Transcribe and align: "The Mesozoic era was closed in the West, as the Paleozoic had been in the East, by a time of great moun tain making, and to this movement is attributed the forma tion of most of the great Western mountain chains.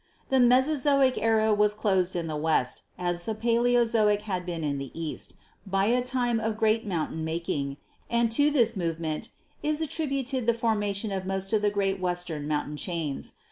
"The 0.29 0.39
Mesozoic 0.39 1.19
era 1.21 1.53
was 1.53 1.75
closed 1.75 2.15
in 2.15 2.25
the 2.25 2.35
West, 2.35 2.81
as 2.97 3.23
the 3.23 3.35
Paleozoic 3.35 4.23
had 4.23 4.47
been 4.47 4.63
in 4.63 4.79
the 4.79 4.89
East, 4.99 5.35
by 5.63 5.85
a 5.85 6.01
time 6.01 6.39
of 6.39 6.57
great 6.57 6.83
moun 6.87 7.09
tain 7.09 7.23
making, 7.23 7.77
and 8.09 8.31
to 8.31 8.49
this 8.49 8.75
movement 8.75 9.29
is 9.61 9.79
attributed 9.79 10.47
the 10.47 10.55
forma 10.55 10.91
tion 10.95 11.11
of 11.11 11.27
most 11.27 11.53
of 11.53 11.61
the 11.61 11.69
great 11.69 11.99
Western 11.99 12.47
mountain 12.47 12.77
chains. 12.77 13.33